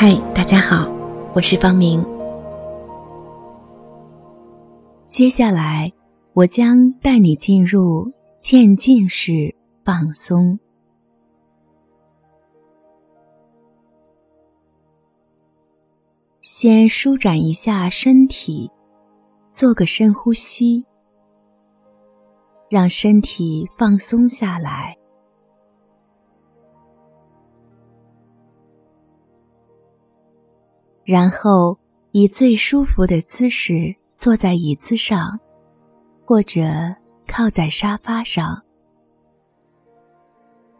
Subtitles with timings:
[0.00, 0.88] 嗨，大家好，
[1.34, 2.00] 我是方明。
[5.08, 5.92] 接下来，
[6.34, 8.08] 我将带你进入
[8.38, 9.52] 渐进式
[9.84, 10.56] 放松。
[16.40, 18.70] 先舒展一下身体，
[19.50, 20.86] 做个深呼吸，
[22.70, 24.97] 让身体放松下来。
[31.08, 31.78] 然后
[32.12, 35.40] 以最舒服的姿势坐在椅子上，
[36.26, 36.60] 或者
[37.26, 38.62] 靠在沙发上，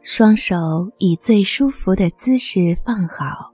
[0.00, 0.54] 双手
[0.98, 3.52] 以最舒服的姿势放好。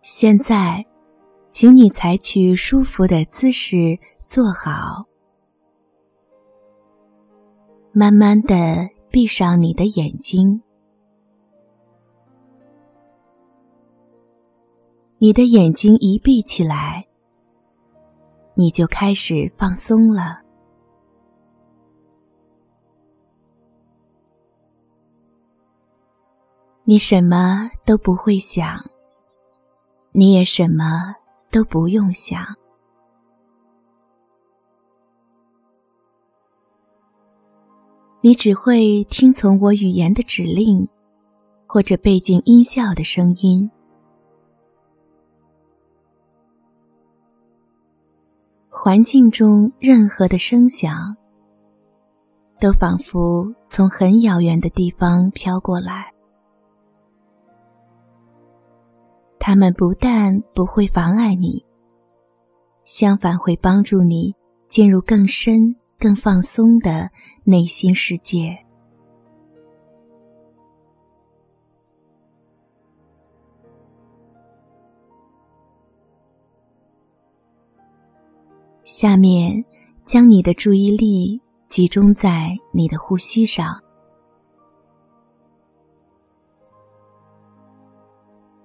[0.00, 0.82] 现在，
[1.50, 5.04] 请你采取舒服的姿势坐好，
[7.92, 10.62] 慢慢的闭上你的眼睛。
[15.18, 17.06] 你的眼睛一闭起来，
[18.54, 20.40] 你就开始放松了。
[26.84, 28.90] 你什么都不会想。
[30.12, 31.14] 你也什么
[31.52, 32.42] 都不用想，
[38.22, 40.86] 你只会听从我语言的指令，
[41.66, 43.70] 或者背景音效的声音。
[48.68, 51.16] 环境中任何的声响，
[52.60, 56.12] 都仿佛从很遥远的地方飘过来。
[59.38, 61.64] 他们不但不会妨碍你，
[62.84, 64.34] 相反会帮助你
[64.68, 67.10] 进入更深、更放松的
[67.44, 68.56] 内心世界。
[78.82, 79.64] 下面，
[80.02, 83.80] 将你的注意力集中在你的呼吸上。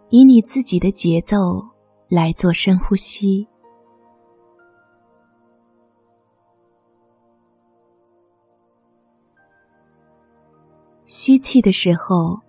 [0.09, 1.61] 以你自己的节奏
[2.07, 3.45] 来做深呼吸。
[11.17, 12.41] 吸气的时候，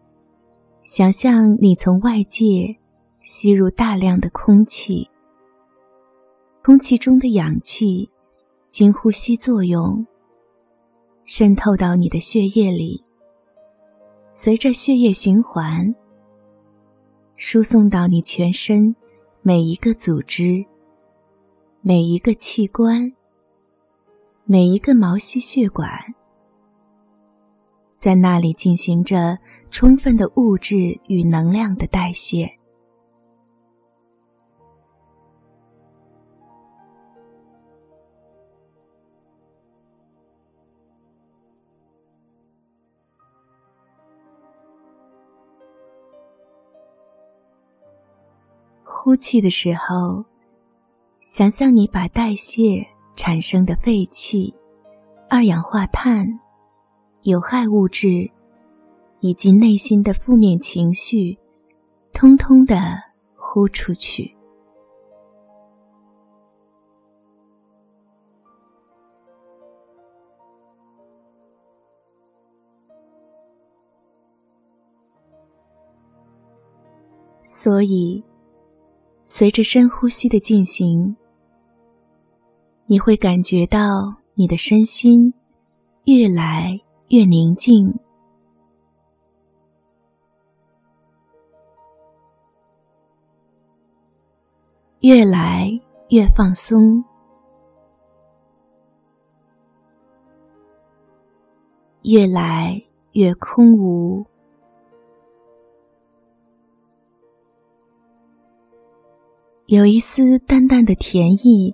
[0.82, 2.76] 想象你从外界
[3.22, 5.08] 吸入大量的空气，
[6.64, 8.10] 空气中的氧气
[8.66, 10.04] 经呼吸作用
[11.24, 13.04] 渗透到你的血液里，
[14.32, 15.94] 随着血液循环。
[17.36, 18.96] 输送到你全身
[19.42, 20.66] 每一个组织、
[21.82, 23.12] 每一个器官、
[24.44, 25.88] 每一个毛细血管，
[28.06, 29.36] 在那里进行着
[29.68, 32.48] 充分的物质与能量的代谢。
[48.84, 50.24] 呼气的时候，
[51.22, 54.54] 想象你把代谢产生的废气、
[55.28, 56.38] 二氧化碳、
[57.28, 58.30] 有害物质
[59.18, 61.36] 以及内心的负面情绪，
[62.12, 62.76] 通通的
[63.34, 64.32] 呼出去。
[77.44, 78.22] 所以。
[79.28, 81.16] 随着深呼吸的进行，
[82.86, 85.34] 你会感觉到你的身心
[86.04, 87.94] 越来越宁静，
[95.00, 95.68] 越来
[96.08, 97.04] 越放松，
[102.02, 102.82] 越来
[103.12, 104.26] 越空无。
[109.66, 111.72] 有一丝淡淡的甜意，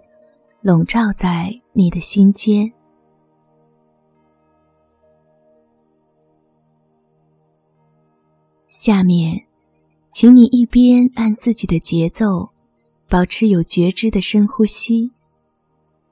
[0.61, 2.71] 笼罩在你的心间。
[8.75, 9.45] 下面，
[10.09, 12.49] 请你一边按自己的节奏，
[13.07, 15.13] 保持有觉知的深呼吸，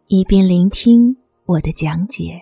[0.08, 1.16] 一边聆听
[1.46, 2.38] 我的讲解。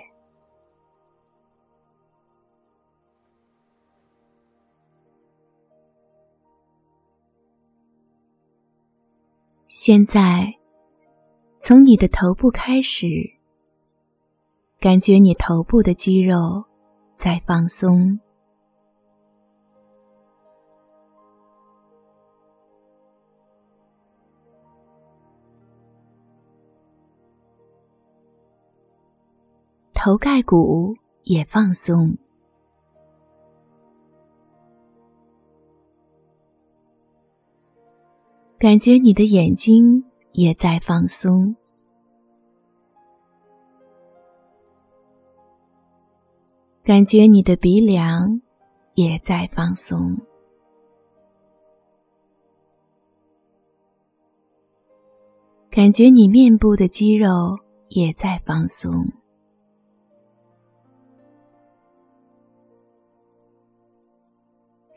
[9.69, 10.53] 现在，
[11.61, 13.06] 从你的头部开始，
[14.81, 16.64] 感觉你头部的肌肉
[17.14, 18.19] 在放松。
[30.00, 32.17] 头盖骨也放松，
[38.61, 41.56] 感觉你的眼睛也在放松，
[46.85, 48.41] 感觉你的鼻梁
[48.95, 50.17] 也在放松，
[55.73, 57.59] 感觉你面部的肌肉
[57.89, 59.11] 也在放松。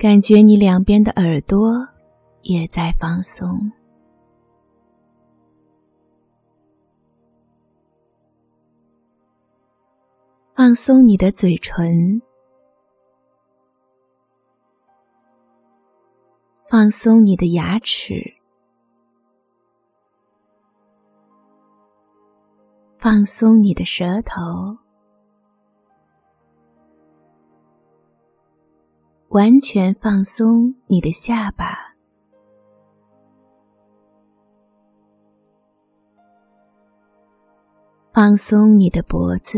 [0.02, 1.88] 感觉你两边的耳朵
[2.42, 3.72] 也在放松，
[10.56, 12.20] 放松你的嘴唇，
[16.68, 18.34] 放松你的牙齿，
[22.98, 24.80] 放松你的舌头。
[29.32, 31.96] 完全放松你的下巴，
[38.12, 39.58] 放松你的脖子，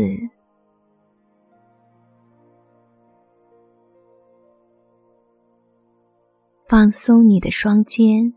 [6.68, 8.32] 放松你的双肩。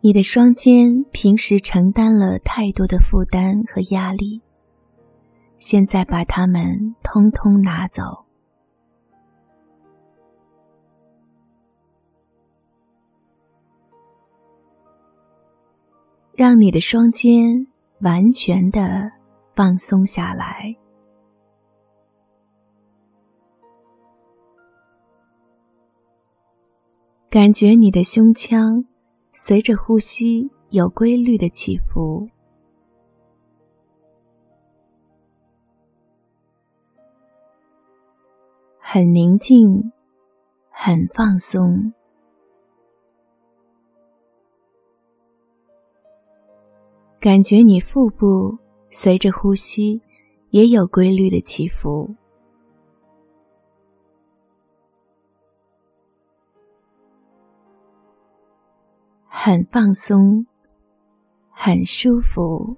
[0.00, 4.40] 你的双肩平时承担了太多的负担和压力。
[5.66, 8.02] 现在把它们通通拿走，
[16.34, 17.66] 让你的双肩
[18.00, 19.10] 完全的
[19.56, 20.76] 放松下来，
[27.30, 28.84] 感觉你的胸腔
[29.32, 32.28] 随着呼吸有规律的起伏。
[38.94, 39.90] 很宁静，
[40.70, 41.92] 很放松，
[47.18, 48.56] 感觉你腹部
[48.90, 50.00] 随着呼吸
[50.50, 52.14] 也有规律的起伏，
[59.26, 60.46] 很放松，
[61.50, 62.76] 很舒服。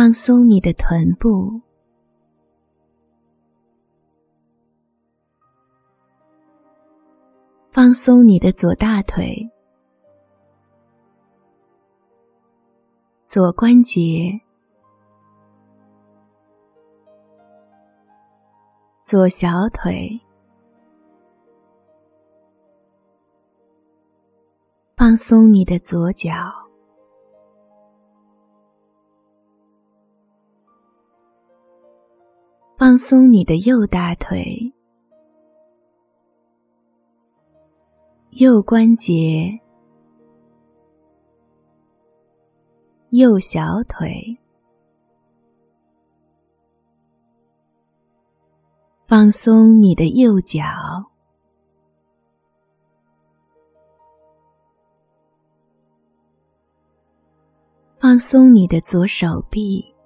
[0.00, 1.60] 放松你的臀部，
[7.72, 9.50] 放松你的左大腿、
[13.26, 14.40] 左关节、
[19.02, 20.20] 左小腿，
[24.96, 26.67] 放松你的左脚。
[32.78, 34.72] 放松你的右大腿、
[38.30, 39.58] 右关节、
[43.10, 44.38] 右小腿。
[49.08, 50.62] 放松你的右脚，
[57.98, 59.97] 放松你的左手臂。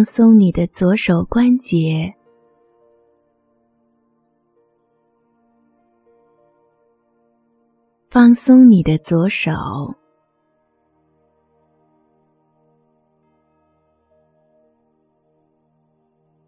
[0.00, 2.14] 放松你的左手关节，
[8.08, 9.52] 放松你的左手，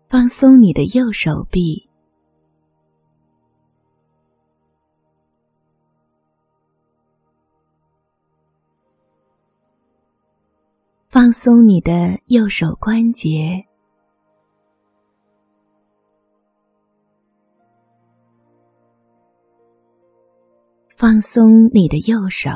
[0.09, 1.87] 放松你的右手臂，
[11.33, 13.65] 放松你的右手关节，
[20.95, 22.51] 放松你的右手。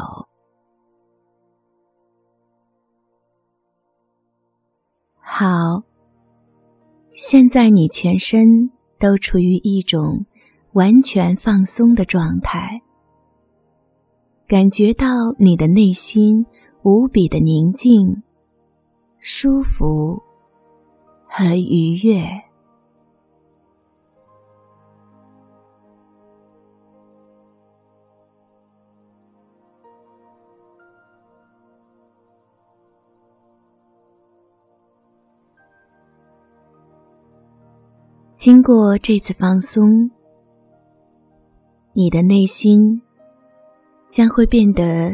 [5.21, 5.83] 好，
[7.15, 10.27] 现在你全身都处于一种
[10.75, 12.83] 完全放松的状态，
[14.47, 15.07] 感觉到
[15.39, 16.45] 你的内心
[16.83, 18.23] 无比的宁静。
[19.29, 20.23] 舒服
[21.29, 22.25] 和愉悦。
[38.37, 40.09] 经过这次放松
[41.93, 43.03] 你的内心
[44.09, 45.11] 将会变得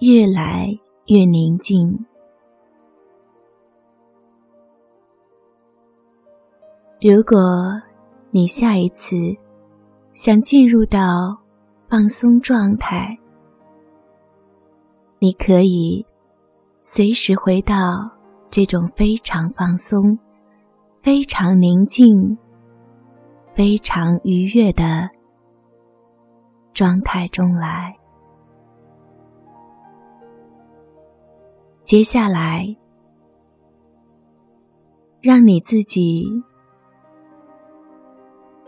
[0.00, 0.76] 越来
[1.06, 2.04] 越宁静。
[7.04, 7.36] 如果
[8.30, 9.16] 你下一次
[10.14, 11.36] 想进入到
[11.88, 13.18] 放松状态，
[15.18, 16.06] 你可以
[16.80, 18.08] 随时回到
[18.48, 20.16] 这种非常放松、
[21.02, 22.38] 非常宁静。
[23.54, 25.10] 非常愉悦的
[26.72, 27.94] 状态中来。
[31.84, 32.74] 接下来，
[35.20, 36.26] 让你自己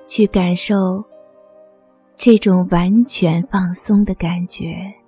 [0.07, 1.05] 去感受
[2.17, 5.04] 这种完全放松的感觉。